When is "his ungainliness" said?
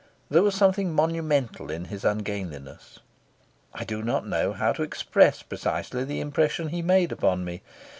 1.85-2.97